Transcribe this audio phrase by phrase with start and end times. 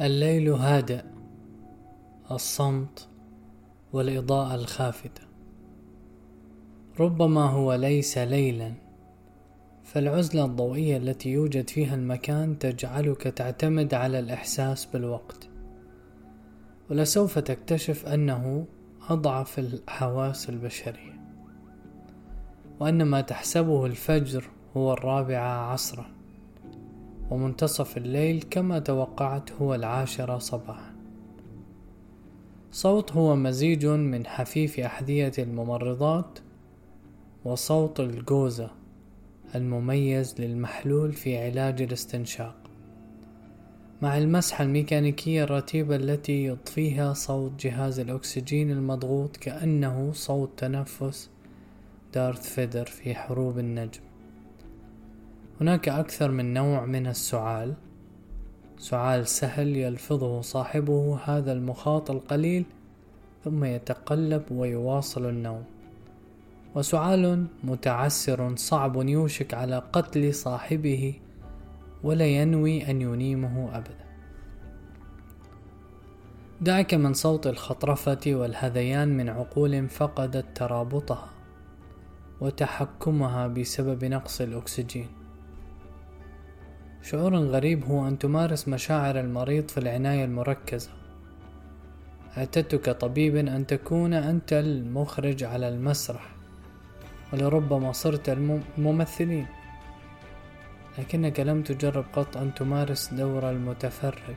[0.00, 1.02] الليل هادئ
[2.30, 3.08] الصمت
[3.92, 5.22] والإضاءة الخافتة
[7.00, 8.72] ربما هو ليس ليلا
[9.84, 15.48] فالعزلة الضوئية التي يوجد فيها المكان تجعلك تعتمد على الإحساس بالوقت.
[16.90, 18.66] ولسوف تكتشف أنه
[19.08, 21.20] أضعف الحواس البشرية.
[22.80, 24.44] وأن ما تحسبه الفجر
[24.76, 26.17] هو الرابعة عصرًا.
[27.30, 30.94] ومنتصف الليل كما توقعت هو العاشرة صباحا.
[32.72, 36.38] صوت هو مزيج من حفيف أحذية الممرضات
[37.44, 38.70] وصوت الجوزة
[39.54, 42.56] المميز للمحلول في علاج الاستنشاق.
[44.02, 51.30] مع المسحة الميكانيكية الرتيبة التي يضفيها صوت جهاز الأكسجين المضغوط كأنه صوت تنفس
[52.14, 54.07] دارث فيدر في حروب النجم.
[55.60, 57.74] هناك أكثر من نوع من السعال.
[58.78, 62.64] سعال سهل يلفظه صاحبه هذا المخاط القليل
[63.44, 65.64] ثم يتقلب ويواصل النوم.
[66.74, 71.14] وسعال متعسر صعب يوشك على قتل صاحبه
[72.02, 74.04] ولا ينوي أن ينيمه أبدا.
[76.60, 81.28] دعك من صوت الخطرفة والهذيان من عقول فقدت ترابطها
[82.40, 85.17] وتحكمها بسبب نقص الأكسجين.
[87.02, 90.90] شعور غريب هو أن تمارس مشاعر المريض في العناية المركزة.
[92.38, 96.30] أعتدت كطبيب أن تكون أنت المخرج على المسرح
[97.32, 99.46] ولربما صرت الممثلين
[100.98, 104.36] لكنك لم تجرب قط أن تمارس دور المتفرج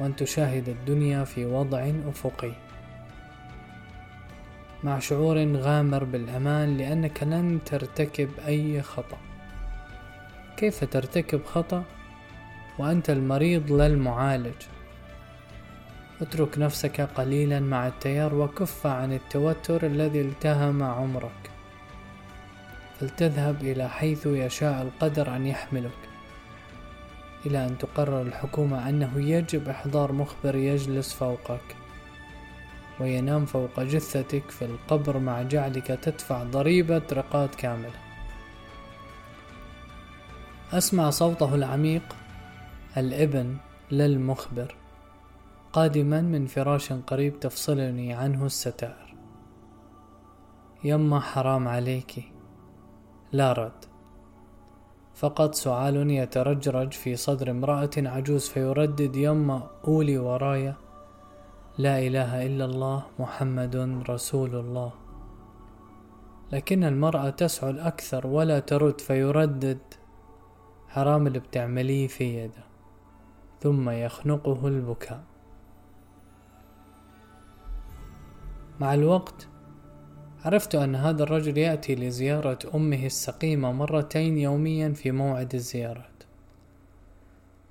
[0.00, 2.52] وأن تشاهد الدنيا في وضع أفقي.
[4.84, 9.18] مع شعور غامر بالأمان لأنك لن ترتكب أي خطأ.
[10.56, 11.84] كيف ترتكب خطأ
[12.78, 14.62] وأنت المريض لا المعالج؟
[16.20, 21.50] اترك نفسك قليلا مع التيار وكف عن التوتر الذي التهم عمرك.
[23.00, 25.98] فلتذهب إلى حيث يشاء القدر أن يحملك.
[27.46, 31.76] إلى أن تقرر الحكومة أنه يجب إحضار مخبر يجلس فوقك
[33.00, 38.05] وينام فوق جثتك في القبر مع جعلك تدفع ضريبة رقاد كاملة.
[40.72, 42.02] أسمع صوته العميق
[42.96, 43.56] الإبن
[43.90, 44.74] للمخبر
[45.72, 49.14] قادما من فراش قريب تفصلني عنه الستائر.
[50.84, 52.32] يما حرام عليكي
[53.32, 53.84] لا رد.
[55.14, 60.74] فقط سعال يترجرج في صدر امرأة عجوز فيردد يما قولي ورايا
[61.78, 64.92] لا إله إلا الله محمد رسول الله.
[66.52, 69.78] لكن المرأة تسعل أكثر ولا ترد فيردد
[70.88, 72.64] حرام اللي بتعمليه في يده.
[73.60, 75.22] ثم يخنقه البكاء.
[78.80, 79.48] مع الوقت
[80.44, 86.22] عرفت أن هذا الرجل يأتي لزيارة أمه السقيمة مرتين يوميا في موعد الزيارات.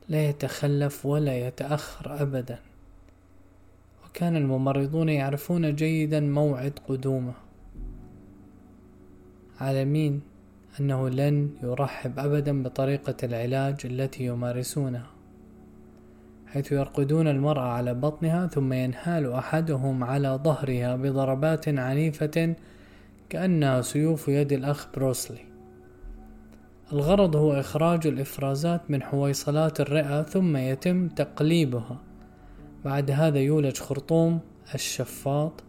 [0.10, 2.60] لا يتخلف ولا يتأخر أبدا.
[4.06, 7.34] وكان الممرضون يعرفون جيدا موعد قدومه.
[9.60, 10.22] عالمين
[10.80, 15.16] أنه لن يرحب أبدا بطريقة العلاج التي يمارسونها
[16.56, 22.56] حيث يرقدون المرأة على بطنها ثم ينهال أحدهم على ظهرها بضربات عنيفة
[23.30, 25.46] كأنها سيوف يد الأخ بروسلي.
[26.94, 32.00] الغرض هو إخراج الإفرازات من حويصلات الرئة ثم يتم تقليبها.
[32.86, 34.40] بعد هذا يولج خرطوم
[34.74, 35.64] الشفاط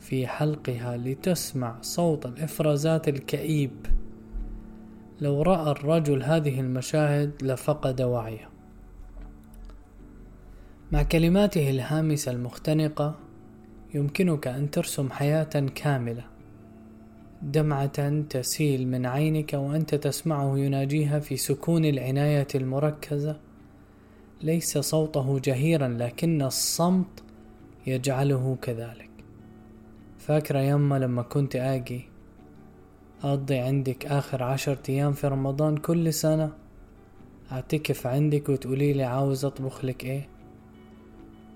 [0.00, 3.95] في حلقها لتسمع صوت الإفرازات الكئيب.
[5.20, 8.48] لو رأى الرجل هذه المشاهد لفقد وعيه.
[10.92, 13.14] مع كلماته الهامسة المختنقة
[13.94, 16.24] يمكنك أن ترسم حياة كاملة
[17.42, 23.36] دمعة تسيل من عينك وأنت تسمعه يناجيها في سكون العناية المركزة.
[24.42, 27.22] ليس صوته جهيرا لكن الصمت
[27.86, 29.10] يجعله كذلك.
[30.18, 32.15] فاكرة يما لما كنت آجي؟
[33.24, 36.52] أقضي عندك آخر عشرة أيام في رمضان كل سنة؟
[37.52, 40.28] أعتكف عندك وتقولي لي عاوز أطبخ لك إيه؟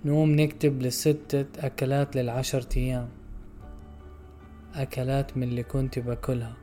[0.04, 3.08] نقوم نكتب لستة أكلات للعشرة أيام.
[4.74, 6.56] أكلات من اللي كنت باكلها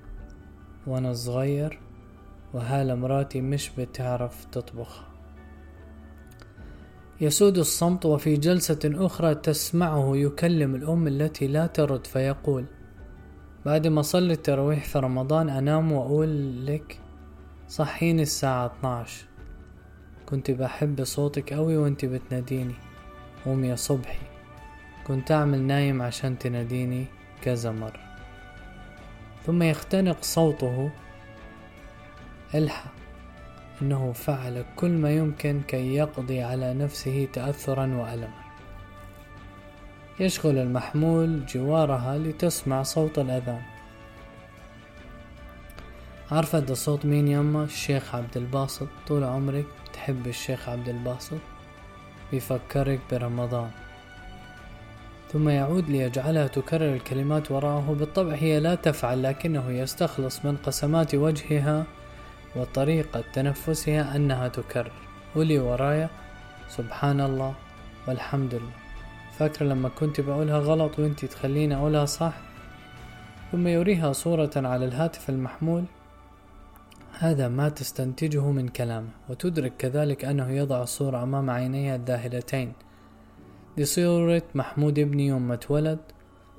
[0.88, 1.80] وأنا صغير
[2.54, 5.04] وهالة مراتي مش بتعرف تطبخ
[7.22, 12.66] يسود الصمت وفي جلسة أخرى تسمعه يكلم الأم التي لا ترد فيقول
[13.68, 17.00] بعد ما أصلي التراويح في رمضان أنام وأقول لك
[17.68, 19.26] صحيني الساعة 12
[20.26, 22.74] كنت بحب صوتك أوي وأنت بتناديني.
[23.46, 24.26] قوم يا صبحي.
[25.08, 27.06] كنت أعمل نايم عشان تناديني
[27.42, 28.00] كذا مرة.
[29.46, 30.90] ثم يختنق صوته.
[32.56, 32.94] الحق
[33.82, 38.47] إنه فعل كل ما يمكن كي يقضي على نفسه تأثرا وألما.
[40.20, 43.62] يشغل المحمول جوارها لتسمع صوت الأذان.
[46.32, 48.88] عارفة ده صوت مين يما الشيخ عبد الباسط.
[49.08, 51.38] طول عمرك تحب الشيخ عبد الباسط؟
[52.32, 53.70] بيفكرك برمضان.
[55.34, 57.96] ثم يعود ليجعلها تكرر الكلمات وراءه.
[58.00, 61.86] بالطبع هي لا تفعل لكنه يستخلص من قسمات وجهها
[62.56, 64.92] وطريقة تنفسها أنها تكرر.
[65.36, 66.10] قولي ورايا
[66.70, 67.54] سبحان الله
[68.08, 68.87] والحمد لله.
[69.40, 72.34] فاكرة لما كنت بقولها غلط وانتي تخليني أقولها صح؟
[73.52, 75.84] ثم يريها صورة على الهاتف المحمول.
[77.20, 82.74] هذا ما تستنتجه من كلامه وتدرك كذلك أنه يضع الصورة أمام عينيها الذاهلتين
[83.78, 86.00] دي صورة محمود ابني يوم ما اتولد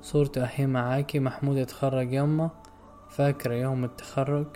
[0.01, 2.49] صورته أهي معاكي محمود اتخرج يومه
[3.09, 4.47] فاكرة يوم التخرج؟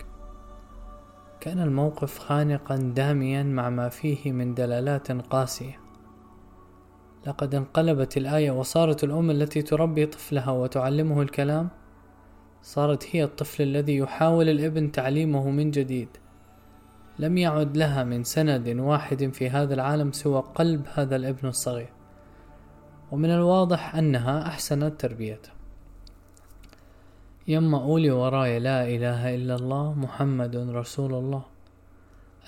[1.40, 5.83] كان الموقف خانقا داميا مع ما فيه من دلالات قاسية.
[7.26, 11.68] لقد انقلبت الآية وصارت الأم التي تربي طفلها وتعلمه الكلام.
[12.62, 16.08] صارت هي الطفل الذي يحاول الابن تعليمه من جديد.
[17.18, 21.92] لم يعد لها من سند واحد في هذا العالم سوى قلب هذا الابن الصغير.
[23.12, 25.50] ومن الواضح أنها أحسنت تربيته.
[27.48, 31.42] يما قولي وراي لا إله إلا الله محمد رسول الله.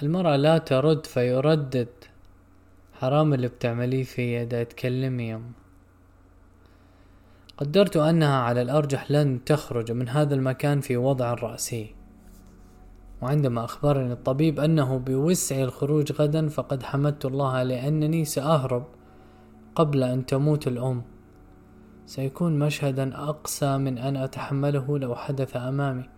[0.02, 1.88] المرأة لا ترد فيردد
[3.00, 5.50] حرام اللي بتعمليه في دا تكلمي يما
[7.56, 11.94] قدرت أنها على الأرجح لن تخرج من هذا المكان في وضع رأسي.
[13.22, 18.86] وعندما أخبرني الطبيب أنه بوسعي الخروج غدا فقد حمدت الله لأنني سأهرب
[19.74, 21.02] قبل أن تموت الأم.
[22.06, 26.08] سيكون مشهدا أقسى من أن أتحمله لو حدث أمامي.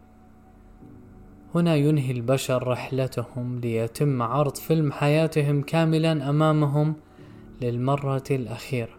[1.54, 6.94] هنا ينهي البشر رحلتهم ليتم عرض فيلم حياتهم كاملا أمامهم
[7.62, 8.98] للمرة الأخيرة.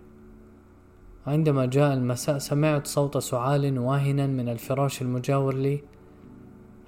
[1.28, 5.82] عندما جاء المساء سمعت صوت سعال واهنا من الفراش المجاور لي.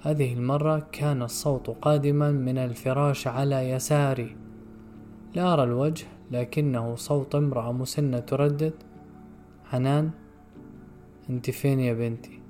[0.00, 4.36] هذه المرة كان الصوت قادما من الفراش على يساري.
[5.34, 8.74] لا أرى الوجه لكنه صوت امرأة مسنة تردد.
[9.64, 10.10] حنان
[11.30, 12.40] أنت فين يا بنتي؟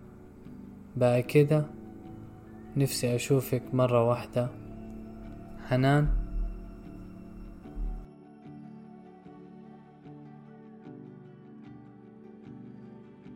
[0.96, 1.81] بقى كده.
[2.76, 4.48] نفسي أشوفك مرة واحدة.
[5.69, 6.21] حنان؟